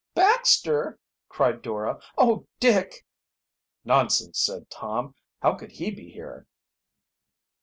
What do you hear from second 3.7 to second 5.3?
"Nonsense!" said Tom.